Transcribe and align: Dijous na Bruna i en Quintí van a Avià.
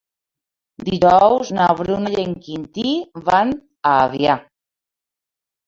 Dijous 0.87 1.51
na 1.57 1.67
Bruna 1.83 2.15
i 2.17 2.17
en 2.25 2.33
Quintí 2.47 2.95
van 3.29 3.55
a 3.93 3.95
Avià. 4.09 4.41